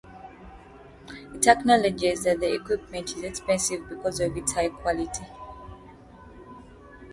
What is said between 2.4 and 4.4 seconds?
equipment is expensive because of